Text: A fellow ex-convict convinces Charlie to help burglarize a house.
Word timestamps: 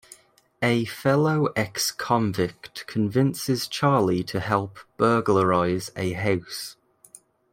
A 0.63 0.85
fellow 0.85 1.53
ex-convict 1.55 2.87
convinces 2.87 3.67
Charlie 3.67 4.23
to 4.23 4.39
help 4.39 4.79
burglarize 4.97 5.91
a 5.95 6.13
house. 6.13 6.75